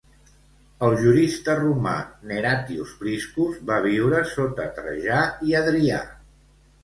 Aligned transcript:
El 0.85 0.93
jurista 1.01 1.55
romà 1.57 1.91
Neratius 2.31 2.95
Priscus 3.03 3.59
va 3.71 3.77
viure 3.85 4.21
sota 4.31 4.67
Trajà 4.79 5.19
i 5.51 5.55
Adrià. 5.63 6.01